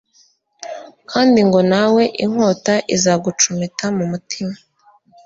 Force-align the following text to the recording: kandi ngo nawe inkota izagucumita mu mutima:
kandi 1.11 1.39
ngo 1.47 1.59
nawe 1.71 2.03
inkota 2.23 2.75
izagucumita 2.95 3.85
mu 3.97 4.05
mutima: 4.11 4.55